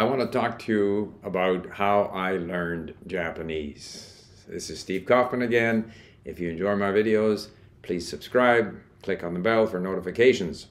I 0.00 0.04
want 0.04 0.20
to 0.20 0.26
talk 0.28 0.58
to 0.60 0.72
you 0.72 1.14
about 1.22 1.68
how 1.68 2.04
I 2.04 2.38
learned 2.38 2.94
Japanese. 3.06 4.24
This 4.48 4.70
is 4.70 4.80
Steve 4.80 5.04
Kaufmann 5.04 5.42
again. 5.42 5.92
If 6.24 6.40
you 6.40 6.48
enjoy 6.48 6.74
my 6.76 6.90
videos, 6.90 7.48
please 7.82 8.08
subscribe, 8.08 8.80
click 9.02 9.22
on 9.22 9.34
the 9.34 9.40
bell 9.40 9.66
for 9.66 9.78
notifications. 9.78 10.68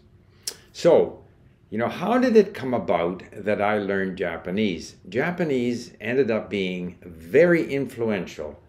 So, 0.74 1.24
you 1.70 1.78
know, 1.78 1.90
how 1.90 2.18
did 2.18 2.36
it 2.38 2.56
come 2.56 2.74
about 2.74 3.22
that 3.32 3.62
I 3.62 3.78
learned 3.78 4.18
Japanese? 4.18 4.96
Japanese 5.08 5.92
ended 6.02 6.32
up 6.32 6.50
being 6.50 6.98
very 7.04 7.72
influential 7.72 8.60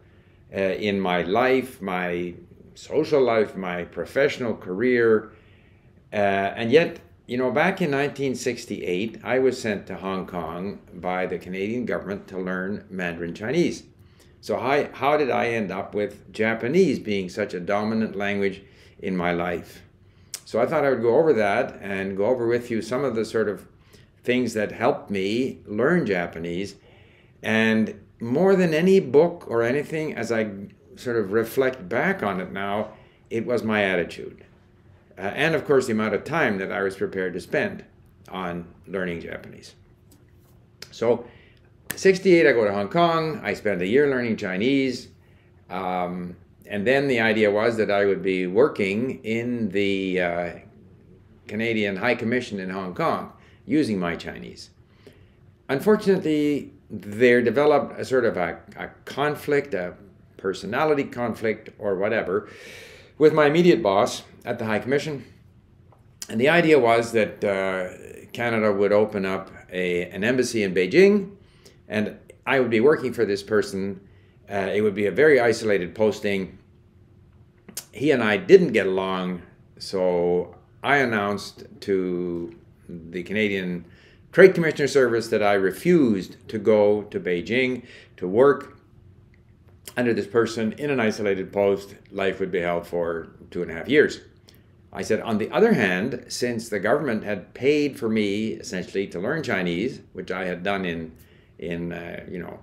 uh, 0.54 0.60
in 0.60 1.00
my 1.00 1.22
life, 1.22 1.80
my 1.80 2.34
social 2.74 3.22
life, 3.22 3.56
my 3.56 3.84
professional 3.84 4.54
career, 4.54 5.32
uh, 6.12 6.16
and 6.16 6.70
yet 6.70 7.00
you 7.30 7.36
know, 7.36 7.52
back 7.52 7.80
in 7.80 7.92
1968, 7.92 9.20
I 9.22 9.38
was 9.38 9.60
sent 9.62 9.86
to 9.86 9.94
Hong 9.94 10.26
Kong 10.26 10.80
by 10.92 11.26
the 11.26 11.38
Canadian 11.38 11.86
government 11.86 12.26
to 12.26 12.36
learn 12.36 12.84
Mandarin 12.90 13.34
Chinese. 13.34 13.84
So, 14.40 14.58
how, 14.58 14.88
how 14.94 15.16
did 15.16 15.30
I 15.30 15.46
end 15.50 15.70
up 15.70 15.94
with 15.94 16.32
Japanese 16.32 16.98
being 16.98 17.28
such 17.28 17.54
a 17.54 17.60
dominant 17.60 18.16
language 18.16 18.62
in 18.98 19.16
my 19.16 19.30
life? 19.30 19.82
So, 20.44 20.60
I 20.60 20.66
thought 20.66 20.84
I 20.84 20.90
would 20.90 21.02
go 21.02 21.18
over 21.18 21.32
that 21.34 21.78
and 21.80 22.16
go 22.16 22.26
over 22.26 22.48
with 22.48 22.68
you 22.68 22.82
some 22.82 23.04
of 23.04 23.14
the 23.14 23.24
sort 23.24 23.48
of 23.48 23.64
things 24.24 24.54
that 24.54 24.72
helped 24.72 25.08
me 25.08 25.60
learn 25.66 26.06
Japanese. 26.06 26.74
And 27.44 28.00
more 28.18 28.56
than 28.56 28.74
any 28.74 28.98
book 28.98 29.44
or 29.46 29.62
anything, 29.62 30.16
as 30.16 30.32
I 30.32 30.50
sort 30.96 31.16
of 31.16 31.30
reflect 31.30 31.88
back 31.88 32.24
on 32.24 32.40
it 32.40 32.50
now, 32.50 32.94
it 33.30 33.46
was 33.46 33.62
my 33.62 33.84
attitude 33.84 34.44
uh, 35.20 35.24
and 35.34 35.54
of 35.54 35.66
course 35.66 35.86
the 35.86 35.92
amount 35.92 36.14
of 36.14 36.24
time 36.24 36.56
that 36.58 36.72
I 36.72 36.82
was 36.82 36.96
prepared 36.96 37.34
to 37.34 37.40
spend 37.40 37.84
on 38.30 38.66
learning 38.86 39.20
Japanese. 39.20 39.74
So, 40.90 41.26
68, 41.94 42.46
I 42.46 42.52
go 42.52 42.64
to 42.64 42.72
Hong 42.72 42.88
Kong. 42.88 43.40
I 43.44 43.54
spend 43.54 43.82
a 43.82 43.86
year 43.86 44.08
learning 44.08 44.36
Chinese. 44.36 45.08
Um, 45.68 46.36
and 46.66 46.86
then 46.86 47.06
the 47.08 47.20
idea 47.20 47.50
was 47.50 47.76
that 47.76 47.90
I 47.90 48.06
would 48.06 48.22
be 48.22 48.46
working 48.46 49.22
in 49.24 49.68
the 49.70 50.20
uh, 50.20 50.50
Canadian 51.48 51.96
High 51.96 52.14
Commission 52.14 52.60
in 52.60 52.70
Hong 52.70 52.94
Kong 52.94 53.32
using 53.66 53.98
my 53.98 54.16
Chinese. 54.16 54.70
Unfortunately, 55.68 56.72
there 56.88 57.42
developed 57.42 58.00
a 58.00 58.04
sort 58.04 58.24
of 58.24 58.36
a, 58.36 58.58
a 58.76 58.88
conflict, 59.04 59.74
a 59.74 59.94
personality 60.36 61.04
conflict, 61.04 61.70
or 61.78 61.96
whatever, 61.96 62.48
with 63.18 63.32
my 63.32 63.46
immediate 63.46 63.82
boss 63.82 64.22
at 64.44 64.58
the 64.58 64.64
High 64.64 64.78
Commission. 64.78 65.24
And 66.28 66.40
the 66.40 66.48
idea 66.48 66.78
was 66.78 67.12
that 67.12 67.44
uh, 67.44 68.26
Canada 68.32 68.72
would 68.72 68.92
open 68.92 69.26
up 69.26 69.50
a, 69.72 70.04
an 70.10 70.24
embassy 70.24 70.62
in 70.62 70.74
Beijing, 70.74 71.32
and 71.88 72.16
I 72.46 72.60
would 72.60 72.70
be 72.70 72.80
working 72.80 73.12
for 73.12 73.24
this 73.24 73.42
person. 73.42 74.00
Uh, 74.48 74.70
it 74.74 74.80
would 74.80 74.94
be 74.94 75.06
a 75.06 75.10
very 75.10 75.40
isolated 75.40 75.94
posting. 75.94 76.58
He 77.92 78.10
and 78.12 78.22
I 78.22 78.36
didn't 78.36 78.72
get 78.72 78.86
along, 78.86 79.42
so 79.78 80.56
I 80.82 80.98
announced 80.98 81.64
to 81.80 82.54
the 82.88 83.22
Canadian 83.22 83.84
Trade 84.32 84.54
Commissioner 84.54 84.88
Service 84.88 85.28
that 85.28 85.42
I 85.42 85.54
refused 85.54 86.48
to 86.48 86.58
go 86.58 87.02
to 87.02 87.18
Beijing 87.18 87.84
to 88.16 88.28
work 88.28 88.80
under 89.96 90.14
this 90.14 90.26
person 90.26 90.72
in 90.72 90.90
an 90.90 91.00
isolated 91.00 91.52
post, 91.52 91.94
life 92.12 92.38
would 92.40 92.52
be 92.52 92.60
held 92.60 92.86
for 92.86 93.28
two 93.50 93.62
and 93.62 93.70
a 93.70 93.74
half 93.74 93.88
years. 93.88 94.20
I 94.92 95.02
said, 95.02 95.20
on 95.20 95.38
the 95.38 95.50
other 95.50 95.72
hand, 95.72 96.24
since 96.28 96.68
the 96.68 96.80
government 96.80 97.22
had 97.22 97.54
paid 97.54 97.98
for 97.98 98.08
me 98.08 98.52
essentially 98.52 99.06
to 99.08 99.20
learn 99.20 99.42
Chinese, 99.42 100.00
which 100.12 100.32
I 100.32 100.46
had 100.46 100.62
done 100.64 100.84
in, 100.84 101.12
in 101.58 101.92
uh, 101.92 102.24
you 102.28 102.40
know, 102.40 102.58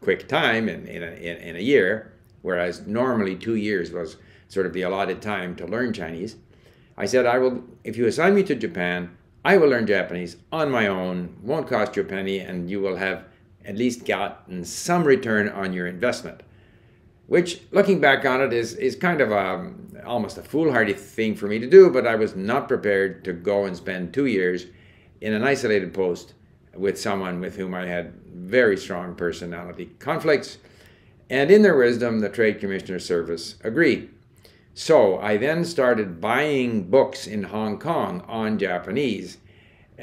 quick 0.00 0.28
time 0.28 0.68
in, 0.68 0.86
in, 0.86 1.02
a, 1.02 1.06
in, 1.06 1.56
a 1.56 1.60
year, 1.60 2.12
whereas 2.40 2.86
normally 2.86 3.36
two 3.36 3.56
years 3.56 3.92
was 3.92 4.16
sort 4.48 4.66
of 4.66 4.72
the 4.72 4.82
allotted 4.82 5.20
time 5.20 5.54
to 5.56 5.66
learn 5.66 5.92
Chinese, 5.92 6.36
I 6.96 7.06
said, 7.06 7.26
I 7.26 7.38
will, 7.38 7.62
if 7.84 7.96
you 7.96 8.06
assign 8.06 8.34
me 8.34 8.42
to 8.44 8.54
Japan, 8.54 9.16
I 9.44 9.56
will 9.56 9.68
learn 9.68 9.86
Japanese 9.86 10.36
on 10.50 10.70
my 10.70 10.86
own, 10.86 11.36
won't 11.42 11.68
cost 11.68 11.96
you 11.96 12.02
a 12.02 12.04
penny, 12.04 12.38
and 12.38 12.70
you 12.70 12.80
will 12.80 12.96
have 12.96 13.24
at 13.64 13.76
least 13.76 14.06
gotten 14.06 14.64
some 14.64 15.04
return 15.04 15.48
on 15.48 15.72
your 15.72 15.86
investment. 15.86 16.42
Which, 17.26 17.62
looking 17.70 18.00
back 18.00 18.24
on 18.24 18.40
it, 18.40 18.52
is, 18.52 18.74
is 18.74 18.96
kind 18.96 19.20
of 19.20 19.30
a, 19.30 19.72
almost 20.04 20.38
a 20.38 20.42
foolhardy 20.42 20.92
thing 20.92 21.34
for 21.34 21.46
me 21.46 21.58
to 21.58 21.66
do, 21.66 21.90
but 21.90 22.06
I 22.06 22.14
was 22.14 22.36
not 22.36 22.68
prepared 22.68 23.24
to 23.24 23.32
go 23.32 23.64
and 23.64 23.76
spend 23.76 24.12
two 24.12 24.26
years 24.26 24.66
in 25.20 25.32
an 25.32 25.42
isolated 25.42 25.94
post 25.94 26.34
with 26.74 27.00
someone 27.00 27.40
with 27.40 27.56
whom 27.56 27.74
I 27.74 27.86
had 27.86 28.14
very 28.26 28.76
strong 28.76 29.14
personality 29.14 29.90
conflicts. 29.98 30.58
And 31.30 31.50
in 31.50 31.62
their 31.62 31.76
wisdom, 31.76 32.20
the 32.20 32.28
Trade 32.28 32.60
Commissioner 32.60 32.98
Service 32.98 33.56
agreed. 33.62 34.10
So 34.74 35.18
I 35.18 35.36
then 35.36 35.64
started 35.64 36.20
buying 36.20 36.90
books 36.90 37.26
in 37.26 37.44
Hong 37.44 37.78
Kong 37.78 38.22
on 38.26 38.58
Japanese 38.58 39.38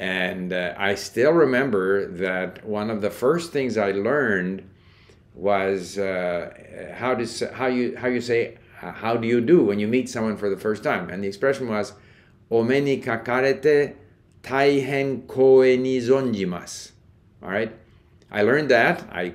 and 0.00 0.52
uh, 0.54 0.74
I 0.78 0.94
still 0.94 1.32
remember 1.32 2.06
that 2.06 2.64
one 2.64 2.88
of 2.88 3.02
the 3.02 3.10
first 3.10 3.52
things 3.52 3.76
I 3.76 3.90
learned 3.90 4.68
was 5.34 5.98
uh, 5.98 6.94
how 6.94 7.14
to 7.14 7.52
how 7.52 7.66
you 7.66 7.96
how 7.96 8.08
you 8.08 8.22
say 8.22 8.56
how 8.80 9.16
do 9.16 9.28
you 9.28 9.40
do 9.40 9.62
when 9.62 9.78
you 9.78 9.86
meet 9.86 10.08
someone 10.08 10.36
for 10.36 10.48
the 10.48 10.56
first 10.56 10.82
time, 10.82 11.10
and 11.10 11.22
the 11.22 11.28
expression 11.28 11.68
was 11.68 11.92
"omeni 12.50 13.02
kakarete 13.02 13.94
taihen 14.42 15.26
koe 15.26 15.76
ni 15.76 16.00
zonjimasu." 16.00 16.92
All 17.42 17.50
right, 17.50 17.72
I 18.30 18.42
learned 18.42 18.70
that. 18.70 19.02
I 19.12 19.34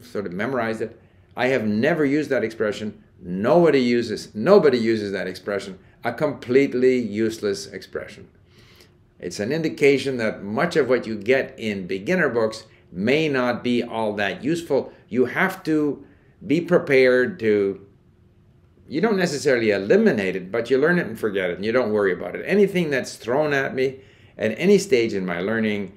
sort 0.00 0.26
of 0.26 0.32
memorized 0.32 0.80
it. 0.80 0.98
I 1.36 1.48
have 1.48 1.66
never 1.66 2.04
used 2.04 2.30
that 2.30 2.44
expression. 2.44 3.02
Nobody 3.20 3.80
uses 3.80 4.34
nobody 4.34 4.78
uses 4.78 5.12
that 5.12 5.26
expression. 5.26 5.78
A 6.04 6.12
completely 6.12 6.98
useless 6.98 7.66
expression. 7.66 8.28
It's 9.18 9.40
an 9.40 9.50
indication 9.50 10.16
that 10.18 10.44
much 10.44 10.76
of 10.76 10.88
what 10.88 11.06
you 11.06 11.16
get 11.16 11.54
in 11.58 11.88
beginner 11.88 12.28
books 12.28 12.64
may 12.92 13.28
not 13.28 13.64
be 13.64 13.82
all 13.82 14.14
that 14.14 14.44
useful. 14.44 14.92
You 15.08 15.26
have 15.26 15.62
to 15.64 16.04
be 16.46 16.60
prepared 16.60 17.40
to, 17.40 17.84
you 18.88 19.02
don't 19.02 19.18
necessarily 19.18 19.70
eliminate 19.70 20.34
it, 20.34 20.50
but 20.50 20.70
you 20.70 20.78
learn 20.78 20.98
it 20.98 21.06
and 21.06 21.20
forget 21.20 21.50
it, 21.50 21.56
and 21.56 21.64
you 21.64 21.72
don't 21.72 21.92
worry 21.92 22.12
about 22.12 22.34
it. 22.34 22.42
Anything 22.46 22.88
that's 22.88 23.16
thrown 23.16 23.52
at 23.52 23.74
me 23.74 24.00
at 24.38 24.58
any 24.58 24.78
stage 24.78 25.12
in 25.12 25.26
my 25.26 25.40
learning, 25.40 25.92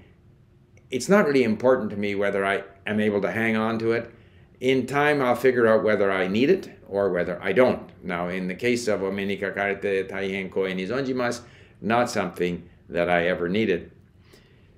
it's 0.90 1.08
not 1.08 1.26
really 1.26 1.44
important 1.44 1.90
to 1.92 1.96
me 1.96 2.16
whether 2.16 2.46
I 2.46 2.64
am 2.86 3.00
able 3.00 3.22
to 3.22 3.32
hang 3.32 3.56
on 3.56 3.80
to 3.80 3.94
it. 3.94 4.14
In 4.60 4.86
time, 4.86 5.22
I'll 5.22 5.36
figure 5.36 5.68
out 5.68 5.84
whether 5.84 6.12
I 6.12 6.28
need 6.28 6.50
it 6.50 6.70
or 6.88 7.10
whether 7.10 7.42
I 7.42 7.54
don't. 7.54 7.90
Now, 8.04 8.28
in 8.28 8.48
the 8.48 8.56
case 8.56 8.88
of 8.90 9.00
Omenika 9.00 9.56
Karate 9.56 10.10
Taihen 10.10 10.52
Koe 10.52 10.64
Nizonjimasu, 10.64 11.42
not 11.80 12.10
something 12.10 12.70
that 12.90 13.10
I 13.10 13.28
ever 13.28 13.48
needed. 13.48 13.92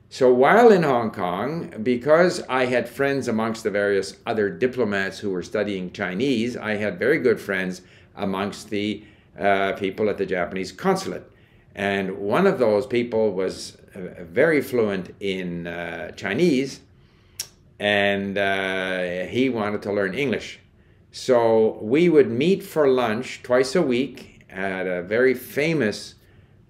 So 0.09 0.31
while 0.31 0.71
in 0.71 0.83
Hong 0.83 1.09
Kong, 1.09 1.73
because 1.81 2.43
I 2.47 2.67
had 2.67 2.87
friends 2.87 3.27
amongst 3.27 3.63
the 3.63 3.71
various 3.71 4.17
other 4.27 4.47
diplomats 4.51 5.17
who 5.17 5.31
were 5.31 5.41
studying 5.41 5.91
Chinese, 5.91 6.55
I 6.55 6.75
had 6.75 6.99
very 6.99 7.17
good 7.17 7.41
friends 7.41 7.81
amongst 8.15 8.69
the 8.69 9.03
uh, 9.37 9.73
people 9.73 10.09
at 10.09 10.17
the 10.17 10.25
Japanese 10.25 10.71
consulate. 10.71 11.29
And 11.75 12.17
one 12.19 12.45
of 12.45 12.59
those 12.59 12.85
people 12.85 13.31
was 13.31 13.77
uh, 13.95 14.23
very 14.23 14.61
fluent 14.61 15.13
in 15.19 15.67
uh, 15.67 16.11
Chinese, 16.11 16.81
and 17.79 18.37
uh, 18.37 19.25
he 19.25 19.49
wanted 19.49 19.81
to 19.83 19.91
learn 19.91 20.13
English. 20.13 20.59
So 21.11 21.79
we 21.81 22.09
would 22.09 22.29
meet 22.29 22.63
for 22.63 22.87
lunch 22.87 23.41
twice 23.43 23.75
a 23.75 23.81
week 23.81 24.45
at 24.49 24.85
a 24.85 25.01
very 25.01 25.33
famous 25.33 26.15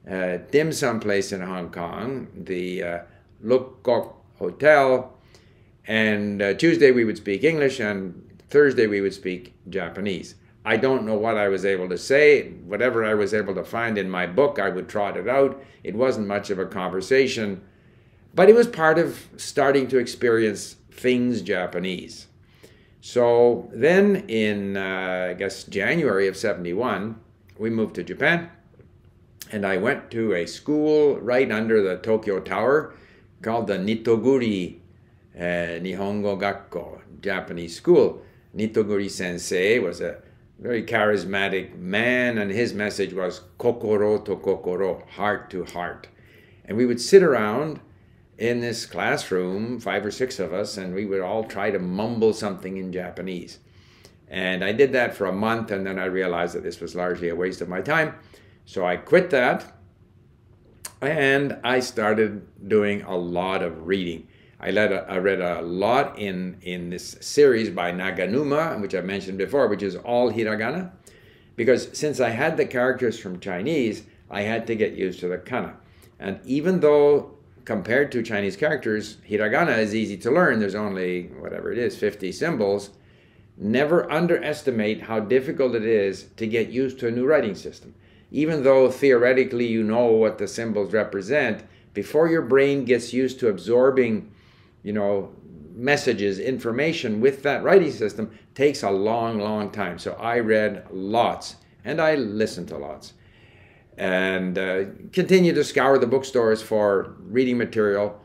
uh, 0.09 0.37
dim 0.51 0.71
sum 0.71 0.99
place 0.99 1.31
in 1.31 1.41
Hong 1.41 1.69
Kong, 1.69 2.27
the 2.35 2.83
uh, 2.83 2.99
Luk 3.41 3.83
Kok 3.83 4.15
Hotel, 4.37 5.13
and 5.85 6.39
Tuesday 6.57 6.91
we 6.91 7.03
would 7.03 7.17
speak 7.17 7.43
English, 7.43 7.81
and 7.81 8.41
Thursday 8.49 8.87
we 8.87 9.01
would 9.01 9.13
speak 9.13 9.53
Japanese. 9.69 10.35
I 10.65 10.77
don't 10.77 11.05
know 11.05 11.15
what 11.15 11.37
I 11.37 11.49
was 11.49 11.65
able 11.65 11.89
to 11.89 11.97
say. 11.97 12.49
Whatever 12.65 13.03
I 13.03 13.13
was 13.13 13.33
able 13.33 13.53
to 13.55 13.63
find 13.63 13.97
in 13.97 14.09
my 14.09 14.25
book, 14.25 14.59
I 14.59 14.69
would 14.69 14.87
trot 14.87 15.17
it 15.17 15.27
out. 15.27 15.61
It 15.83 15.95
wasn't 15.95 16.27
much 16.27 16.49
of 16.49 16.59
a 16.59 16.65
conversation, 16.65 17.61
but 18.33 18.49
it 18.49 18.55
was 18.55 18.67
part 18.67 18.97
of 18.97 19.27
starting 19.35 19.87
to 19.89 19.97
experience 19.97 20.77
things 20.91 21.41
Japanese. 21.41 22.27
So 23.01 23.69
then 23.73 24.27
in, 24.29 24.77
uh, 24.77 25.27
I 25.31 25.33
guess, 25.33 25.65
January 25.65 26.27
of 26.27 26.37
71, 26.37 27.19
we 27.57 27.69
moved 27.69 27.95
to 27.95 28.03
Japan 28.03 28.49
and 29.53 29.65
I 29.65 29.77
went 29.77 30.09
to 30.11 30.33
a 30.33 30.45
school 30.47 31.19
right 31.19 31.49
under 31.51 31.81
the 31.81 31.97
Tokyo 31.97 32.39
Tower 32.39 32.95
called 33.41 33.67
the 33.67 33.77
Nitoguri 33.77 34.79
uh, 35.35 35.79
Nihongo 35.79 36.39
Gakko, 36.39 37.01
Japanese 37.21 37.75
school. 37.75 38.23
Nitoguri 38.55 39.09
sensei 39.09 39.79
was 39.79 40.01
a 40.01 40.17
very 40.59 40.83
charismatic 40.83 41.75
man, 41.77 42.37
and 42.37 42.51
his 42.51 42.73
message 42.73 43.13
was 43.13 43.41
kokoro 43.57 44.19
to 44.19 44.35
kokoro, 44.37 45.03
heart 45.15 45.49
to 45.49 45.65
heart. 45.65 46.07
And 46.65 46.77
we 46.77 46.85
would 46.85 47.01
sit 47.01 47.23
around 47.23 47.79
in 48.37 48.61
this 48.61 48.85
classroom, 48.85 49.79
five 49.79 50.05
or 50.05 50.11
six 50.11 50.39
of 50.39 50.53
us, 50.53 50.77
and 50.77 50.93
we 50.93 51.05
would 51.05 51.21
all 51.21 51.43
try 51.43 51.71
to 51.71 51.79
mumble 51.79 52.33
something 52.33 52.77
in 52.77 52.91
Japanese. 52.91 53.59
And 54.27 54.63
I 54.63 54.71
did 54.71 54.93
that 54.93 55.15
for 55.15 55.27
a 55.27 55.31
month, 55.31 55.69
and 55.69 55.85
then 55.85 55.99
I 55.99 56.05
realized 56.05 56.55
that 56.55 56.63
this 56.63 56.79
was 56.79 56.95
largely 56.95 57.29
a 57.29 57.35
waste 57.35 57.61
of 57.61 57.69
my 57.69 57.81
time. 57.81 58.15
So 58.65 58.85
I 58.85 58.95
quit 58.95 59.29
that, 59.29 59.73
and 61.01 61.59
I 61.63 61.81
started 61.81 62.47
doing 62.67 63.01
a 63.03 63.15
lot 63.15 63.61
of 63.61 63.85
reading. 63.85 64.27
I, 64.63 65.17
read 65.17 65.41
a 65.41 65.61
lot 65.61 66.17
in, 66.17 66.57
in 66.61 66.89
this 66.89 67.17
series 67.19 67.69
by 67.69 67.91
Naganuma, 67.91 68.79
which 68.79 68.95
I 68.95 69.01
mentioned 69.01 69.37
before, 69.37 69.67
which 69.67 69.83
is 69.83 69.97
all 69.97 70.31
hiragana, 70.31 70.91
because 71.57 71.89
since 71.91 72.21
I 72.21 72.29
had 72.29 72.55
the 72.55 72.65
characters 72.65 73.19
from 73.19 73.41
Chinese, 73.41 74.03
I 74.31 74.43
had 74.43 74.65
to 74.67 74.75
get 74.75 74.93
used 74.93 75.19
to 75.19 75.27
the 75.27 75.37
kana. 75.37 75.75
And 76.17 76.39
even 76.45 76.79
though 76.79 77.33
compared 77.65 78.09
to 78.13 78.23
Chinese 78.23 78.55
characters, 78.55 79.17
hiragana 79.29 79.77
is 79.79 79.93
easy 79.93 80.15
to 80.17 80.31
learn, 80.31 80.59
there's 80.59 80.75
only 80.75 81.23
whatever 81.39 81.71
it 81.71 81.77
is, 81.77 81.97
50 81.97 82.31
symbols. 82.31 82.91
Never 83.57 84.09
underestimate 84.09 85.01
how 85.01 85.19
difficult 85.19 85.75
it 85.75 85.85
is 85.85 86.27
to 86.37 86.47
get 86.47 86.69
used 86.69 86.99
to 86.99 87.07
a 87.07 87.11
new 87.11 87.25
writing 87.25 87.55
system. 87.55 87.95
Even 88.31 88.63
though 88.63 88.89
theoretically 88.89 89.67
you 89.67 89.83
know 89.83 90.05
what 90.05 90.37
the 90.37 90.47
symbols 90.47 90.93
represent, 90.93 91.63
before 91.93 92.29
your 92.29 92.41
brain 92.41 92.85
gets 92.85 93.13
used 93.13 93.39
to 93.39 93.49
absorbing, 93.49 94.31
you 94.83 94.93
know, 94.93 95.33
messages, 95.73 96.39
information 96.39 97.19
with 97.19 97.43
that 97.43 97.63
writing 97.63 97.91
system 97.91 98.37
takes 98.53 98.83
a 98.83 98.91
long, 98.91 99.39
long 99.39 99.71
time. 99.71 99.97
So 99.97 100.13
I 100.13 100.39
read 100.39 100.85
lots 100.91 101.55
and 101.83 101.99
I 101.99 102.15
listened 102.15 102.67
to 102.69 102.77
lots 102.77 103.13
and 103.97 104.57
uh, 104.57 104.85
continue 105.11 105.53
to 105.53 105.63
scour 105.63 105.97
the 105.97 106.07
bookstores 106.07 106.61
for 106.61 107.15
reading 107.19 107.57
material 107.57 108.19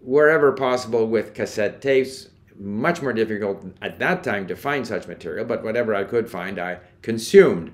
wherever 0.00 0.52
possible 0.52 1.06
with 1.06 1.34
cassette 1.34 1.80
tapes. 1.80 2.28
Much 2.56 3.00
more 3.00 3.12
difficult 3.12 3.64
at 3.80 3.98
that 3.98 4.22
time 4.22 4.46
to 4.46 4.54
find 4.54 4.86
such 4.86 5.06
material, 5.06 5.46
but 5.46 5.64
whatever 5.64 5.94
I 5.94 6.04
could 6.04 6.28
find, 6.28 6.58
I 6.58 6.80
consumed. 7.00 7.72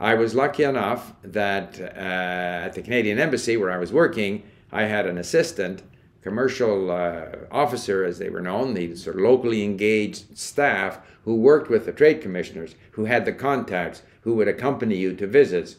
I 0.00 0.14
was 0.14 0.34
lucky 0.34 0.64
enough 0.64 1.12
that 1.22 1.80
uh, 1.80 2.64
at 2.64 2.72
the 2.72 2.82
Canadian 2.82 3.18
Embassy 3.18 3.56
where 3.56 3.70
I 3.70 3.78
was 3.78 3.92
working, 3.92 4.42
I 4.72 4.82
had 4.82 5.06
an 5.06 5.18
assistant, 5.18 5.82
commercial 6.28 6.90
uh, 6.90 7.26
officer 7.50 8.04
as 8.04 8.18
they 8.18 8.28
were 8.28 8.40
known, 8.40 8.74
the 8.74 8.94
sort 8.94 9.16
of 9.16 9.22
locally 9.22 9.62
engaged 9.64 10.38
staff 10.38 11.00
who 11.24 11.34
worked 11.34 11.68
with 11.70 11.84
the 11.86 11.92
trade 11.92 12.20
commissioners, 12.20 12.74
who 12.92 13.06
had 13.06 13.24
the 13.24 13.32
contacts, 13.32 14.02
who 14.22 14.34
would 14.34 14.48
accompany 14.48 14.96
you 14.96 15.14
to 15.14 15.26
visits 15.26 15.76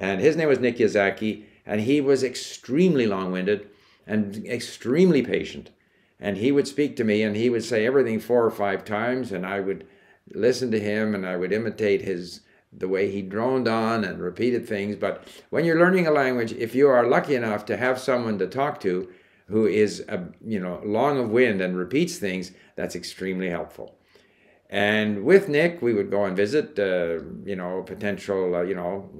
and 0.00 0.22
his 0.22 0.34
name 0.34 0.48
was 0.48 0.58
Nick 0.58 0.78
Yazaki, 0.78 1.44
and 1.66 1.82
he 1.82 2.00
was 2.00 2.24
extremely 2.24 3.06
long 3.06 3.30
winded 3.30 3.68
and 4.06 4.44
extremely 4.46 5.20
patient. 5.22 5.70
And 6.18 6.38
he 6.38 6.50
would 6.50 6.66
speak 6.66 6.96
to 6.96 7.04
me 7.04 7.22
and 7.22 7.36
he 7.36 7.50
would 7.50 7.62
say 7.62 7.86
everything 7.86 8.18
four 8.18 8.44
or 8.44 8.50
five 8.50 8.84
times, 8.84 9.30
and 9.30 9.46
I 9.46 9.60
would 9.60 9.86
listen 10.32 10.70
to 10.70 10.80
him 10.80 11.14
and 11.14 11.26
I 11.26 11.36
would 11.36 11.52
imitate 11.52 12.02
his 12.02 12.40
the 12.72 12.88
way 12.88 13.10
he 13.10 13.20
droned 13.20 13.66
on 13.66 14.04
and 14.04 14.22
repeated 14.22 14.66
things. 14.66 14.94
But 14.96 15.24
when 15.50 15.64
you're 15.64 15.78
learning 15.78 16.06
a 16.06 16.12
language, 16.12 16.52
if 16.52 16.74
you 16.74 16.88
are 16.88 17.06
lucky 17.06 17.34
enough 17.34 17.66
to 17.66 17.76
have 17.76 17.98
someone 17.98 18.38
to 18.38 18.46
talk 18.46 18.80
to 18.82 19.08
who 19.50 19.66
is 19.66 20.04
a, 20.08 20.24
you 20.44 20.60
know 20.60 20.80
long 20.84 21.18
of 21.18 21.30
wind 21.30 21.60
and 21.60 21.76
repeats 21.76 22.18
things, 22.18 22.52
that's 22.76 22.96
extremely 22.96 23.50
helpful. 23.50 23.96
And 24.70 25.24
with 25.24 25.48
Nick, 25.48 25.82
we 25.82 25.92
would 25.92 26.10
go 26.10 26.24
and 26.24 26.36
visit, 26.36 26.78
uh, 26.78 27.24
you 27.44 27.56
know, 27.56 27.82
potential, 27.82 28.54
uh, 28.54 28.62
you 28.62 28.76
know, 28.76 29.10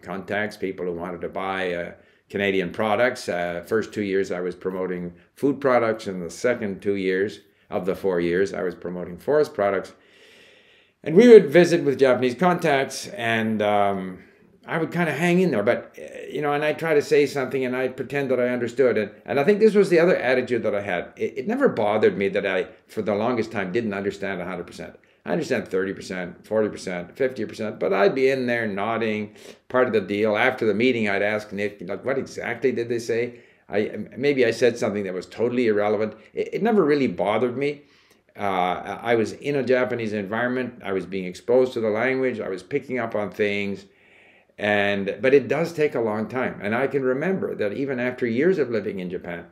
contacts, 0.00 0.56
people 0.56 0.86
who 0.86 0.94
wanted 0.94 1.20
to 1.20 1.28
buy 1.28 1.74
uh, 1.74 1.92
Canadian 2.30 2.72
products. 2.72 3.28
Uh, 3.28 3.62
first 3.66 3.92
two 3.92 4.02
years 4.02 4.32
I 4.32 4.40
was 4.40 4.54
promoting 4.54 5.12
food 5.34 5.60
products, 5.60 6.06
and 6.06 6.22
the 6.22 6.30
second 6.30 6.80
two 6.80 6.96
years 6.96 7.40
of 7.68 7.84
the 7.84 7.94
four 7.94 8.18
years 8.18 8.54
I 8.54 8.62
was 8.62 8.74
promoting 8.74 9.18
forest 9.18 9.52
products. 9.52 9.92
And 11.02 11.14
we 11.14 11.28
would 11.28 11.50
visit 11.50 11.84
with 11.84 11.98
Japanese 11.98 12.34
contacts, 12.34 13.08
and 13.08 13.60
um, 13.60 14.24
I 14.66 14.78
would 14.78 14.92
kind 14.92 15.08
of 15.08 15.16
hang 15.16 15.40
in 15.40 15.50
there. 15.50 15.62
But 15.62 15.96
uh, 15.98 16.26
you 16.30 16.42
know, 16.42 16.52
and 16.52 16.64
I 16.64 16.72
try 16.72 16.94
to 16.94 17.02
say 17.02 17.26
something, 17.26 17.64
and 17.64 17.76
I 17.76 17.88
pretend 17.88 18.30
that 18.30 18.40
I 18.40 18.48
understood 18.48 18.96
it. 18.96 19.22
And 19.26 19.38
I 19.38 19.44
think 19.44 19.60
this 19.60 19.74
was 19.74 19.90
the 19.90 20.00
other 20.00 20.16
attitude 20.16 20.62
that 20.62 20.74
I 20.74 20.80
had. 20.80 21.12
It, 21.16 21.38
it 21.38 21.46
never 21.46 21.68
bothered 21.68 22.16
me 22.16 22.28
that 22.30 22.46
I, 22.46 22.68
for 22.88 23.02
the 23.02 23.14
longest 23.14 23.52
time, 23.52 23.72
didn't 23.72 23.94
understand 23.94 24.38
100 24.38 24.66
percent. 24.66 24.96
I 25.26 25.32
understand 25.32 25.70
30%, 25.70 26.42
40%, 26.42 27.16
50%, 27.16 27.78
but 27.78 27.94
I'd 27.94 28.14
be 28.14 28.28
in 28.28 28.44
there 28.44 28.66
nodding, 28.66 29.34
part 29.70 29.86
of 29.86 29.94
the 29.94 30.00
deal. 30.02 30.36
After 30.36 30.66
the 30.66 30.74
meeting, 30.74 31.08
I'd 31.08 31.22
ask 31.22 31.50
Nick, 31.50 31.80
like, 31.80 32.04
what 32.04 32.18
exactly 32.18 32.72
did 32.72 32.90
they 32.90 32.98
say? 32.98 33.40
I 33.70 34.06
Maybe 34.18 34.44
I 34.44 34.50
said 34.50 34.76
something 34.76 35.04
that 35.04 35.14
was 35.14 35.24
totally 35.24 35.68
irrelevant. 35.68 36.14
It, 36.34 36.54
it 36.54 36.62
never 36.62 36.84
really 36.84 37.06
bothered 37.06 37.56
me. 37.56 37.82
Uh, 38.36 38.98
I 39.00 39.14
was 39.14 39.32
in 39.32 39.56
a 39.56 39.62
Japanese 39.62 40.12
environment. 40.12 40.82
I 40.84 40.92
was 40.92 41.06
being 41.06 41.24
exposed 41.24 41.72
to 41.74 41.80
the 41.80 41.88
language. 41.88 42.40
I 42.40 42.48
was 42.48 42.62
picking 42.62 42.98
up 42.98 43.14
on 43.14 43.30
things. 43.30 43.86
And 44.58 45.18
but 45.20 45.34
it 45.34 45.48
does 45.48 45.72
take 45.72 45.94
a 45.94 46.00
long 46.00 46.28
time. 46.28 46.60
And 46.62 46.74
I 46.74 46.86
can 46.86 47.02
remember 47.02 47.54
that 47.56 47.72
even 47.72 47.98
after 47.98 48.26
years 48.26 48.58
of 48.58 48.70
living 48.70 49.00
in 49.00 49.10
Japan, 49.10 49.46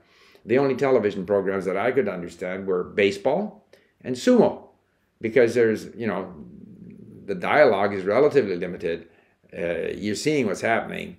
the 0.44 0.58
only 0.58 0.76
television 0.76 1.26
programs 1.26 1.64
that 1.64 1.76
I 1.76 1.90
could 1.92 2.08
understand 2.08 2.66
were 2.66 2.84
baseball 2.84 3.66
and 4.02 4.14
sumo 4.14 4.68
because 5.20 5.54
there's 5.54 5.86
you 5.96 6.06
know 6.06 6.32
the 7.24 7.34
dialogue 7.34 7.94
is 7.94 8.04
relatively 8.04 8.56
limited. 8.56 9.08
Uh, 9.56 9.92
you're 9.94 10.14
seeing 10.14 10.46
what's 10.46 10.60
happening. 10.60 11.16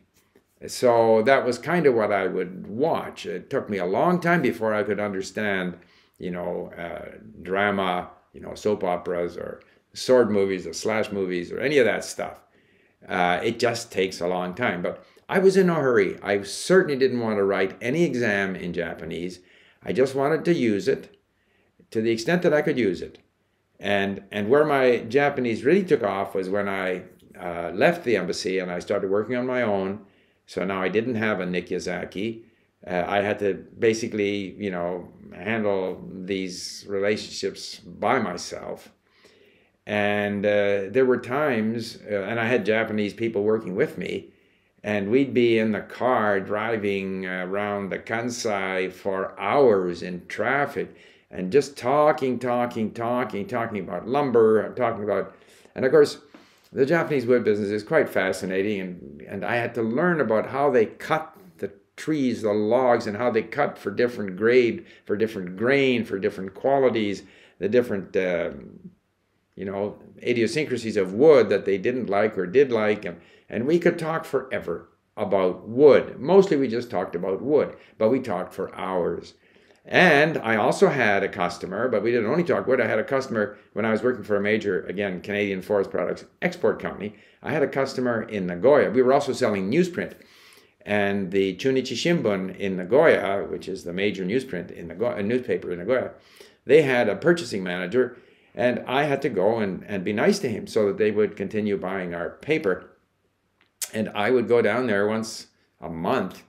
So 0.68 1.24
that 1.24 1.46
was 1.46 1.58
kind 1.58 1.86
of 1.86 1.94
what 1.94 2.12
I 2.12 2.28
would 2.28 2.68
watch. 2.68 3.26
It 3.26 3.50
took 3.50 3.70
me 3.70 3.78
a 3.78 3.86
long 3.86 4.22
time 4.22 4.42
before 4.42 4.74
I 4.74 4.84
could 4.84 5.00
understand, 5.00 5.78
you 6.20 6.32
know, 6.32 6.72
uh, 6.78 7.18
drama, 7.42 8.10
you 8.32 8.40
know, 8.40 8.56
soap 8.56 8.84
operas 8.84 9.36
or 9.36 9.62
sword 9.94 10.32
movies 10.32 10.66
or 10.66 10.74
slash 10.74 11.12
movies 11.12 11.52
or 11.52 11.60
any 11.60 11.78
of 11.78 11.86
that 11.86 12.06
stuff. 12.06 12.40
Uh, 13.08 13.40
it 13.44 13.60
just 13.60 13.92
takes 13.92 14.22
a 14.22 14.28
long 14.28 14.54
time. 14.54 14.82
But 14.82 15.04
I 15.28 15.40
was 15.40 15.58
in 15.58 15.70
a 15.70 15.76
hurry. 15.76 16.20
I 16.22 16.44
certainly 16.44 16.98
didn't 16.98 17.20
want 17.20 17.38
to 17.38 17.44
write 17.44 17.78
any 17.82 18.04
exam 18.04 18.56
in 18.56 18.74
Japanese. 18.74 19.40
I 19.84 19.94
just 19.94 20.16
wanted 20.16 20.46
to 20.46 20.54
use 20.54 20.88
it 20.88 21.18
to 21.92 22.02
the 22.02 22.12
extent 22.12 22.42
that 22.44 22.54
I 22.54 22.62
could 22.62 22.78
use 22.78 23.02
it. 23.02 23.20
And, 23.80 24.24
and 24.32 24.50
where 24.50 24.66
my 24.66 25.00
Japanese 25.00 25.64
really 25.64 25.84
took 25.84 26.04
off 26.04 26.36
was 26.36 26.50
when 26.50 26.70
I 26.70 27.04
uh, 27.40 27.72
left 27.74 28.04
the 28.04 28.16
embassy 28.16 28.60
and 28.60 28.72
I 28.72 28.80
started 28.80 29.10
working 29.10 29.36
on 29.36 29.46
my 29.46 29.64
own. 29.64 30.06
So 30.46 30.64
now 30.64 30.82
I 30.82 30.90
didn't 30.90 31.16
have 31.16 31.40
a 31.40 31.46
Nick 31.46 31.70
Yazaki. 31.70 32.44
Uh, 32.86 33.04
I 33.08 33.22
had 33.22 33.40
to 33.40 33.54
basically, 33.80 34.56
you 34.58 34.72
know, 34.72 35.10
handle 35.34 36.04
these 36.12 36.86
relationships 36.88 37.80
by 37.80 38.20
myself. 38.20 38.92
And 39.86 40.46
uh, 40.46 40.90
there 40.90 41.06
were 41.06 41.18
times, 41.18 41.98
uh, 42.10 42.22
and 42.24 42.40
I 42.40 42.46
had 42.46 42.66
Japanese 42.66 43.14
people 43.14 43.44
working 43.44 43.76
with 43.76 43.98
me, 43.98 44.30
and 44.82 45.10
we'd 45.12 45.34
be 45.34 45.60
in 45.60 45.72
the 45.72 45.82
car 45.82 46.40
driving 46.40 47.26
around 47.26 47.90
the 47.90 48.00
Kansai 48.00 48.92
for 48.92 49.38
hours 49.40 50.02
in 50.02 50.26
traffic 50.28 50.96
and 51.34 51.52
just 51.52 51.76
talking, 51.76 52.38
talking, 52.38 52.92
talking, 52.92 53.48
talking 53.48 53.80
about 53.80 54.08
lumber, 54.08 54.74
talking 54.76 55.04
about, 55.04 55.36
and 55.76 55.84
of 55.84 55.92
course, 55.92 56.20
the 56.72 56.86
Japanese 56.86 57.26
wood 57.26 57.44
business 57.44 57.70
is 57.70 57.84
quite 57.84 58.08
fascinating, 58.08 58.80
and, 58.80 59.22
and 59.28 59.46
I 59.46 59.56
had 59.56 59.76
to 59.76 59.82
learn 59.82 60.22
about 60.22 60.48
how 60.48 60.70
they 60.70 60.86
cut 60.86 61.36
the 61.58 61.72
trees, 61.96 62.42
the 62.42 62.54
logs, 62.54 63.08
and 63.08 63.18
how 63.18 63.32
they 63.32 63.44
cut 63.44 63.78
for 63.78 63.92
different 63.92 64.38
grade, 64.38 64.86
for 65.06 65.16
different 65.16 65.56
grain, 65.56 66.06
for 66.06 66.18
different 66.20 66.54
qualities, 66.54 67.24
the 67.60 67.70
different, 67.70 68.16
um, 68.18 68.92
you 69.56 69.66
know, 69.66 69.98
idiosyncrasies 70.22 70.98
of 70.98 71.14
wood 71.14 71.50
that 71.50 71.66
they 71.66 71.78
didn't 71.78 72.10
like 72.10 72.38
or 72.38 72.46
did 72.46 72.72
like, 72.72 73.06
and, 73.06 73.20
and 73.50 73.66
we 73.68 73.80
could 73.80 74.00
talk 74.00 74.26
forever 74.26 74.90
about 75.16 75.68
wood. 75.68 76.20
Mostly 76.20 76.58
we 76.58 76.68
just 76.68 76.90
talked 76.90 77.16
about 77.16 77.42
wood, 77.42 77.76
but 77.98 78.10
we 78.10 78.20
talked 78.20 78.54
for 78.54 78.76
hours. 78.76 79.36
And 79.86 80.38
I 80.38 80.56
also 80.56 80.88
had 80.88 81.24
a 81.24 81.30
customer, 81.30 81.90
but 81.90 82.04
we 82.04 82.12
didn't 82.12 82.30
only 82.30 82.44
talk 82.44 82.68
wood. 82.68 82.80
I 82.80 82.88
had 82.88 83.00
a 83.00 83.04
customer 83.04 83.58
when 83.74 83.86
I 83.86 83.92
was 83.92 84.02
working 84.02 84.24
for 84.24 84.38
a 84.38 84.42
major, 84.42 84.86
again, 84.86 85.22
Canadian 85.22 85.62
forest 85.62 85.92
products 85.92 86.26
export 86.42 86.82
company. 86.82 87.16
I 87.42 87.52
had 87.52 87.64
a 87.64 87.68
customer 87.68 88.24
in 88.24 88.48
Nagoya. 88.48 88.92
We 88.92 89.02
were 89.02 89.14
also 89.14 89.34
selling 89.34 89.70
newsprint. 89.70 90.14
And 90.86 91.32
the 91.32 91.56
Chunichi 91.56 91.96
Shimbun 91.96 92.58
in 92.58 92.78
Nagoya, 92.78 93.46
which 93.50 93.68
is 93.68 93.84
the 93.84 93.94
major 93.94 94.26
newsprint 94.26 94.72
in 94.72 94.88
Nagoya, 94.88 95.18
uh, 95.18 95.22
newspaper 95.22 95.72
in 95.72 95.80
Nagoya, 95.80 96.12
they 96.66 96.82
had 96.82 97.10
a 97.10 97.16
purchasing 97.16 97.64
manager, 97.64 98.18
and 98.56 98.84
I 98.88 99.04
had 99.04 99.22
to 99.24 99.30
go 99.30 99.60
and, 99.60 99.84
and 99.88 100.04
be 100.04 100.14
nice 100.14 100.40
to 100.40 100.50
him 100.50 100.68
so 100.68 100.88
that 100.88 100.98
they 100.98 101.12
would 101.12 101.36
continue 101.36 101.78
buying 101.78 102.14
our 102.14 102.30
paper. 102.30 102.90
And 103.94 104.10
I 104.10 104.32
would 104.32 104.48
go 104.48 104.62
down 104.62 104.88
there 104.88 105.08
once 105.08 105.48
a 105.82 105.90
month 105.90 106.44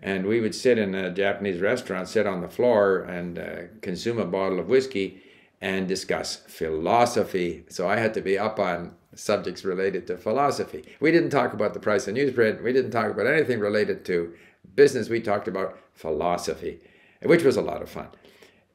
and 0.00 0.26
we 0.26 0.40
would 0.40 0.54
sit 0.54 0.78
in 0.78 0.94
a 0.94 1.10
Japanese 1.10 1.60
restaurant, 1.60 2.08
sit 2.08 2.26
on 2.26 2.42
the 2.42 2.48
floor 2.48 3.00
and 3.00 3.38
uh, 3.38 3.56
consume 3.80 4.18
a 4.18 4.26
bottle 4.26 4.58
of 4.58 4.68
whiskey 4.68 5.22
and 5.60 5.88
discuss 5.88 6.36
philosophy. 6.36 7.64
So 7.68 7.88
I 7.88 7.96
had 7.96 8.12
to 8.14 8.20
be 8.20 8.38
up 8.38 8.58
on 8.58 8.94
subjects 9.14 9.64
related 9.64 10.06
to 10.08 10.18
philosophy. 10.18 10.84
We 11.00 11.10
didn't 11.10 11.30
talk 11.30 11.54
about 11.54 11.72
the 11.72 11.80
price 11.80 12.06
of 12.06 12.14
newsprint. 12.14 12.62
We 12.62 12.72
didn't 12.72 12.90
talk 12.90 13.10
about 13.10 13.26
anything 13.26 13.60
related 13.60 14.04
to 14.06 14.34
business. 14.74 15.08
We 15.08 15.20
talked 15.20 15.48
about 15.48 15.78
philosophy. 15.94 16.80
which 17.22 17.42
was 17.42 17.56
a 17.56 17.62
lot 17.62 17.80
of 17.80 17.88
fun. 17.88 18.08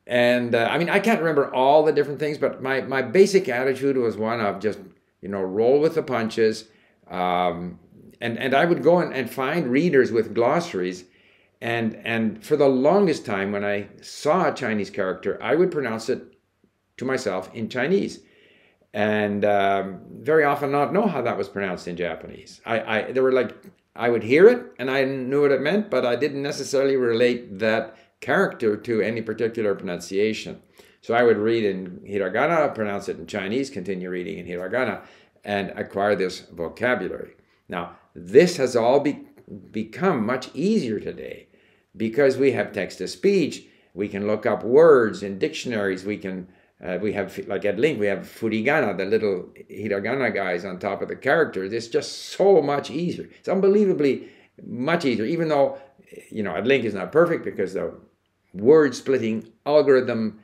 And 0.09 0.55
uh, 0.55 0.67
I 0.71 0.79
mean, 0.79 0.89
I 0.89 0.99
can't 0.99 1.19
remember 1.19 1.53
all 1.53 1.83
the 1.83 1.91
different 1.91 2.19
things, 2.19 2.39
but 2.39 2.63
my, 2.63 2.81
my 2.81 3.03
basic 3.03 3.47
attitude 3.47 3.95
was 3.95 4.17
one 4.17 4.41
of 4.41 4.59
just, 4.59 4.79
you 5.21 5.29
know, 5.29 5.41
roll 5.41 5.79
with 5.79 5.93
the 5.93 6.01
punches. 6.01 6.65
Um, 7.07 7.79
and, 8.19 8.39
and 8.39 8.55
I 8.55 8.65
would 8.65 8.81
go 8.81 8.97
and, 8.97 9.13
and 9.13 9.29
find 9.29 9.67
readers 9.67 10.11
with 10.11 10.33
glossaries. 10.33 11.05
And, 11.61 12.01
and 12.03 12.43
for 12.43 12.57
the 12.57 12.67
longest 12.67 13.23
time, 13.23 13.51
when 13.51 13.63
I 13.63 13.87
saw 14.01 14.49
a 14.49 14.53
Chinese 14.53 14.89
character, 14.89 15.37
I 15.43 15.53
would 15.53 15.69
pronounce 15.69 16.09
it 16.09 16.23
to 16.97 17.05
myself 17.05 17.53
in 17.53 17.69
Chinese. 17.69 18.21
And 18.95 19.45
um, 19.45 20.01
very 20.09 20.43
often 20.43 20.71
not 20.71 20.91
know 20.91 21.05
how 21.05 21.21
that 21.21 21.37
was 21.37 21.47
pronounced 21.47 21.87
in 21.87 21.95
Japanese. 21.95 22.61
I, 22.65 22.79
I, 22.81 23.11
there 23.11 23.21
were 23.21 23.31
like, 23.31 23.55
I 23.95 24.09
would 24.09 24.23
hear 24.23 24.47
it 24.47 24.73
and 24.79 24.89
I 24.89 25.03
knew 25.03 25.43
what 25.43 25.51
it 25.51 25.61
meant, 25.61 25.91
but 25.91 26.03
I 26.03 26.15
didn't 26.15 26.41
necessarily 26.41 26.95
relate 26.95 27.59
that 27.59 27.95
character 28.21 28.75
to 28.75 29.01
any 29.01 29.21
particular 29.21 29.75
pronunciation. 29.75 30.61
So 31.01 31.13
I 31.13 31.23
would 31.23 31.37
read 31.37 31.63
in 31.63 32.01
hiragana, 32.07 32.73
pronounce 32.75 33.07
it 33.07 33.17
in 33.17 33.27
Chinese, 33.27 33.69
continue 33.69 34.09
reading 34.09 34.37
in 34.37 34.45
hiragana, 34.45 35.01
and 35.43 35.69
acquire 35.71 36.15
this 36.15 36.41
vocabulary. 36.51 37.35
Now, 37.69 37.95
this 38.13 38.57
has 38.57 38.75
all 38.75 38.99
be, 38.99 39.25
become 39.71 40.25
much 40.25 40.49
easier 40.53 40.99
today 40.99 41.47
because 41.95 42.37
we 42.37 42.51
have 42.51 42.73
text 42.73 42.97
to 42.97 43.07
speech. 43.07 43.63
We 43.93 44.07
can 44.07 44.27
look 44.27 44.45
up 44.45 44.63
words 44.63 45.23
in 45.23 45.39
dictionaries. 45.39 46.03
We 46.03 46.17
can 46.17 46.47
uh, 46.81 46.97
we 47.01 47.11
have 47.11 47.37
like 47.47 47.65
at 47.65 47.75
LingQ 47.75 47.99
we 47.99 48.05
have 48.05 48.19
furigana, 48.19 48.97
the 48.97 49.05
little 49.05 49.49
hiragana 49.69 50.33
guys 50.33 50.63
on 50.63 50.79
top 50.79 51.01
of 51.01 51.09
the 51.09 51.15
characters. 51.15 51.73
It's 51.73 51.87
just 51.87 52.29
so 52.29 52.61
much 52.61 52.89
easier. 52.89 53.27
It's 53.37 53.49
unbelievably 53.49 54.29
much 54.65 55.03
easier, 55.05 55.25
even 55.25 55.49
though 55.49 55.77
you 56.29 56.43
know 56.43 56.55
at 56.55 56.63
LingQ 56.63 56.85
is 56.85 56.93
not 56.93 57.11
perfect 57.11 57.43
because 57.43 57.73
the 57.73 57.93
word 58.53 58.95
splitting 58.95 59.51
algorithm 59.65 60.39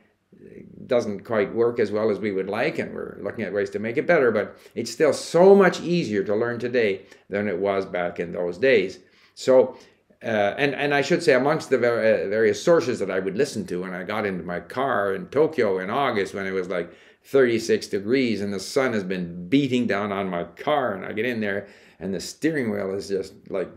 doesn't 0.86 1.24
quite 1.24 1.54
work 1.54 1.80
as 1.80 1.90
well 1.90 2.10
as 2.10 2.18
we 2.18 2.32
would 2.32 2.48
like, 2.48 2.78
and 2.78 2.94
we're 2.94 3.18
looking 3.20 3.44
at 3.44 3.52
ways 3.52 3.70
to 3.70 3.78
make 3.78 3.96
it 3.96 4.06
better, 4.06 4.30
but 4.30 4.56
it's 4.74 4.90
still 4.90 5.12
so 5.12 5.54
much 5.54 5.80
easier 5.80 6.22
to 6.22 6.34
learn 6.34 6.58
today 6.58 7.02
than 7.28 7.48
it 7.48 7.58
was 7.58 7.84
back 7.84 8.20
in 8.20 8.32
those 8.32 8.58
days. 8.58 9.00
So, 9.34 9.76
uh, 10.22 10.54
and, 10.56 10.74
and 10.74 10.94
I 10.94 11.02
should 11.02 11.22
say, 11.22 11.34
amongst 11.34 11.70
the 11.70 11.78
ver- 11.78 12.24
uh, 12.24 12.28
various 12.28 12.62
sources 12.62 12.98
that 13.00 13.10
I 13.10 13.18
would 13.18 13.36
listen 13.36 13.66
to 13.66 13.82
when 13.82 13.94
I 13.94 14.04
got 14.04 14.26
into 14.26 14.44
my 14.44 14.60
car 14.60 15.14
in 15.14 15.26
Tokyo 15.26 15.78
in 15.78 15.90
August 15.90 16.34
when 16.34 16.46
it 16.46 16.52
was 16.52 16.68
like 16.68 16.92
36 17.24 17.88
degrees 17.88 18.40
and 18.40 18.52
the 18.52 18.60
sun 18.60 18.92
has 18.92 19.04
been 19.04 19.48
beating 19.48 19.86
down 19.86 20.12
on 20.12 20.28
my 20.28 20.44
car, 20.44 20.94
and 20.94 21.04
I 21.04 21.12
get 21.12 21.26
in 21.26 21.40
there 21.40 21.66
and 21.98 22.14
the 22.14 22.20
steering 22.20 22.70
wheel 22.70 22.94
is 22.94 23.08
just 23.08 23.34
like 23.48 23.70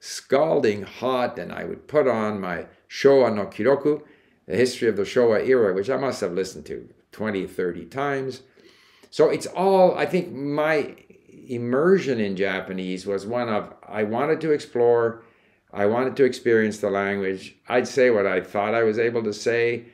scalding 0.00 0.82
hot, 0.82 1.38
and 1.38 1.52
I 1.52 1.64
would 1.64 1.86
put 1.86 2.08
on 2.08 2.40
my 2.40 2.66
Showa 2.92 3.34
no 3.34 3.46
Kiroku, 3.46 4.02
the 4.46 4.54
history 4.54 4.86
of 4.86 4.96
the 4.96 5.04
Showa 5.04 5.46
era, 5.46 5.72
which 5.72 5.88
I 5.88 5.96
must 5.96 6.20
have 6.20 6.32
listened 6.32 6.66
to 6.66 6.90
20, 7.12 7.46
30 7.46 7.86
times. 7.86 8.42
So 9.10 9.30
it's 9.30 9.46
all, 9.46 9.96
I 9.96 10.04
think 10.04 10.30
my 10.30 10.94
immersion 11.48 12.20
in 12.20 12.36
Japanese 12.36 13.06
was 13.06 13.24
one 13.24 13.48
of 13.48 13.72
I 13.88 14.02
wanted 14.02 14.42
to 14.42 14.52
explore, 14.52 15.22
I 15.72 15.86
wanted 15.86 16.16
to 16.16 16.24
experience 16.24 16.78
the 16.78 16.90
language. 16.90 17.56
I'd 17.66 17.88
say 17.88 18.10
what 18.10 18.26
I 18.26 18.42
thought 18.42 18.74
I 18.74 18.82
was 18.82 18.98
able 18.98 19.22
to 19.22 19.32
say, 19.32 19.86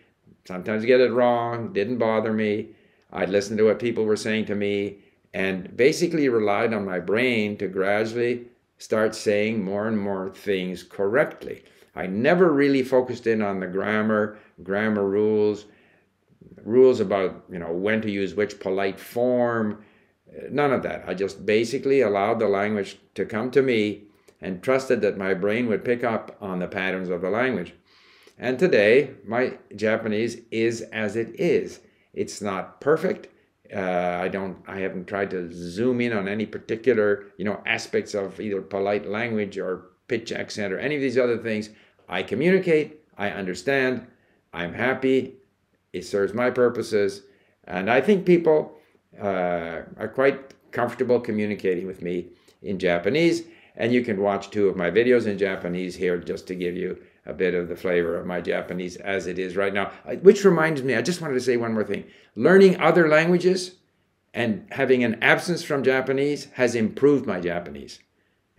sometimes 0.45 0.85
get 0.85 1.01
it 1.01 1.13
wrong, 1.13 1.73
didn't 1.73 1.99
bother 1.99 2.33
me. 2.33 2.71
I'd 3.13 3.31
listen 3.31 3.57
to 3.59 3.65
what 3.65 3.79
people 3.79 4.07
were 4.07 4.17
saying 4.17 4.47
to 4.47 4.57
me 4.57 4.99
and 5.33 5.77
basically 5.77 6.29
relied 6.29 6.75
on 6.75 6.85
my 6.85 6.99
brain 6.99 7.57
to 7.59 7.69
gradually 7.69 8.47
start 8.79 9.15
saying 9.15 9.63
more 9.63 9.87
and 9.87 9.99
more 10.01 10.31
things 10.31 10.83
correctly. 10.83 11.63
I 11.99 12.07
never 12.07 12.53
really 12.53 12.85
focused 12.85 13.27
in 13.27 13.43
on 13.43 13.59
the 13.59 13.67
grammar, 13.67 14.39
grammar 14.63 15.05
rules, 15.05 15.67
rules 16.65 17.01
about, 17.01 17.45
you 17.51 17.59
know, 17.59 17.73
when 17.73 18.01
to 18.03 18.11
use 18.11 18.35
which 18.35 18.61
polite 18.61 19.01
form, 19.01 19.85
none 20.49 20.73
of 20.73 20.85
that. 20.85 21.05
I 21.09 21.15
just 21.15 21.45
basically 21.45 22.01
allowed 22.03 22.39
the 22.39 22.47
language 22.47 22.99
to 23.17 23.25
come 23.25 23.51
to 23.51 23.63
me 23.63 24.05
and 24.41 24.63
trusted 24.63 25.01
that 25.01 25.19
my 25.19 25.35
brain 25.35 25.67
would 25.67 25.85
pick 25.85 26.05
up 26.05 26.37
on 26.41 26.61
the 26.61 26.69
patterns 26.69 27.09
of 27.09 27.21
the 27.21 27.31
language. 27.31 27.75
And 28.39 28.61
today, 28.61 29.11
my 29.27 29.59
Japanese 29.75 30.41
is 30.53 30.83
as 30.93 31.17
it 31.17 31.35
is. 31.41 31.81
It's 32.15 32.41
not 32.41 32.81
perfect. 32.81 33.27
Uh, 33.75 33.81
I 34.23 34.29
don't. 34.29 34.59
I 34.69 34.79
haven't 34.79 35.09
tried 35.09 35.31
to 35.33 35.53
zoom 35.53 36.01
in 36.01 36.13
on 36.13 36.29
any 36.29 36.47
particular, 36.47 37.27
you 37.37 37.45
know, 37.45 37.61
aspects 37.67 38.15
of 38.15 38.41
either 38.41 38.63
polite 38.63 39.07
language 39.07 39.59
or 39.59 39.91
pitch 40.07 40.33
accent 40.33 40.73
or 40.73 40.79
any 40.79 40.95
of 40.95 41.03
these 41.03 41.19
other 41.19 41.37
things. 41.37 41.71
I 42.09 42.23
communicate, 42.23 43.01
I 43.17 43.31
understand, 43.31 44.07
I'm 44.53 44.73
happy, 44.73 45.37
it 45.93 46.05
serves 46.05 46.35
my 46.35 46.51
purposes, 46.51 47.23
and 47.65 47.91
I 47.91 48.01
think 48.01 48.25
people 48.25 48.79
uh, 49.21 49.83
are 49.97 50.13
quite 50.15 50.55
comfortable 50.71 51.21
communicating 51.21 51.87
with 51.87 52.03
me 52.03 52.29
in 52.63 52.79
Japanese. 52.79 53.45
And 53.77 53.93
you 53.93 54.03
can 54.03 54.21
watch 54.21 54.51
two 54.51 54.69
of 54.69 54.77
my 54.77 54.91
videos 54.91 55.27
in 55.27 55.39
Japanese 55.39 55.95
here 55.95 56.19
just 56.19 56.49
to 56.49 56.55
give 56.55 56.77
you 56.77 56.99
a 57.27 57.33
bit 57.33 57.55
of 57.55 57.69
the 57.69 57.77
flavor 57.77 58.17
of 58.17 58.27
my 58.27 58.41
Japanese 58.41 58.97
as 58.97 59.27
it 59.27 59.39
is 59.39 59.55
right 59.55 59.73
now. 59.73 59.93
Which 60.23 60.45
reminds 60.45 60.83
me, 60.83 60.97
I 60.97 61.03
just 61.03 61.21
wanted 61.21 61.35
to 61.35 61.41
say 61.41 61.57
one 61.57 61.75
more 61.75 61.85
thing. 61.85 62.05
Learning 62.35 62.81
other 62.81 63.09
languages 63.09 63.77
and 64.35 64.67
having 64.71 65.05
an 65.05 65.23
absence 65.23 65.63
from 65.63 65.85
Japanese 65.85 66.49
has 66.55 66.75
improved 66.75 67.27
my 67.27 67.41
Japanese. 67.41 68.01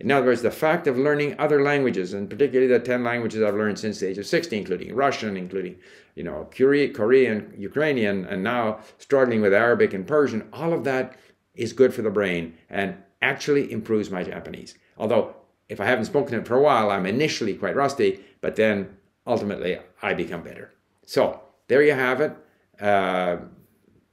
In 0.00 0.10
other 0.10 0.26
words, 0.26 0.40
the 0.40 0.50
fact 0.50 0.86
of 0.86 0.96
learning 0.96 1.36
other 1.38 1.62
languages, 1.62 2.14
and 2.14 2.28
particularly 2.28 2.72
the 2.72 2.78
10 2.78 3.04
languages 3.04 3.42
I've 3.42 3.54
learned 3.54 3.78
since 3.78 4.00
the 4.00 4.08
age 4.08 4.16
of 4.16 4.26
60, 4.26 4.56
including 4.56 4.94
Russian, 4.94 5.36
including, 5.36 5.76
you 6.14 6.24
know, 6.24 6.48
Korean, 6.50 7.54
Ukrainian, 7.56 8.24
and 8.24 8.42
now 8.42 8.80
struggling 8.96 9.42
with 9.42 9.52
Arabic 9.52 9.92
and 9.92 10.06
Persian, 10.06 10.48
all 10.54 10.72
of 10.72 10.84
that 10.84 11.16
is 11.54 11.74
good 11.74 11.92
for 11.92 12.00
the 12.00 12.10
brain 12.10 12.56
and 12.70 12.96
actually 13.20 13.70
improves 13.70 14.10
my 14.10 14.24
Japanese. 14.24 14.74
Although, 14.96 15.36
if 15.68 15.80
I 15.80 15.84
haven't 15.84 16.06
spoken 16.06 16.38
it 16.38 16.46
for 16.46 16.56
a 16.56 16.62
while, 16.62 16.90
I'm 16.90 17.04
initially 17.04 17.54
quite 17.54 17.76
rusty, 17.76 18.20
but 18.40 18.56
then 18.56 18.96
ultimately 19.26 19.78
I 20.00 20.14
become 20.14 20.42
better. 20.42 20.72
So, 21.04 21.42
there 21.68 21.82
you 21.82 21.92
have 21.92 22.22
it. 22.22 22.32
Uh, 22.80 23.36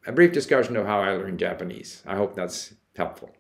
a 0.06 0.12
brief 0.12 0.34
discussion 0.34 0.76
of 0.76 0.86
how 0.86 1.00
I 1.00 1.12
learned 1.12 1.40
Japanese. 1.40 2.04
I 2.06 2.16
hope 2.16 2.36
that's 2.36 2.74
helpful. 2.96 3.37